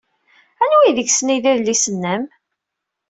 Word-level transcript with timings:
Anwa 0.63 0.89
deg-sen 0.97 1.31
ay 1.33 1.39
d 1.43 1.45
adlis-nnem? 1.51 2.23